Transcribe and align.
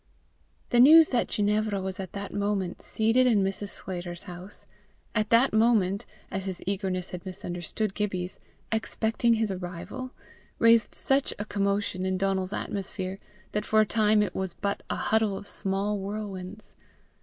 The 0.71 0.79
news 0.79 1.09
that 1.09 1.27
Ginevra 1.27 1.79
was 1.79 1.99
at 1.99 2.13
that 2.13 2.33
moment 2.33 2.81
seated 2.81 3.27
in 3.27 3.43
Mrs. 3.43 3.67
Sclater's 3.67 4.23
house, 4.23 4.65
at 5.13 5.29
that 5.29 5.53
moment, 5.53 6.07
as 6.31 6.45
his 6.45 6.63
eagerness 6.65 7.11
had 7.11 7.23
misunderstood 7.23 7.93
Gibbie's, 7.93 8.39
expecting 8.71 9.35
his 9.35 9.51
arrival, 9.51 10.09
raised 10.57 10.95
such 10.95 11.35
a 11.37 11.45
commotion 11.45 12.03
in 12.03 12.17
Donal's 12.17 12.51
atmosphere, 12.51 13.19
that 13.51 13.63
for 13.63 13.79
a 13.79 13.85
time 13.85 14.23
it 14.23 14.33
was 14.33 14.55
but 14.55 14.81
a 14.89 14.95
huddle 14.95 15.37
of 15.37 15.47
small 15.47 15.99
whirlwinds. 15.99 16.75